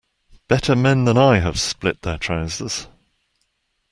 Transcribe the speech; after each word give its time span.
Better 0.47 0.75
men 0.75 1.05
than 1.05 1.15
I 1.15 1.41
have 1.41 1.59
split 1.59 2.01
their 2.01 2.17
trousers. 2.17 2.87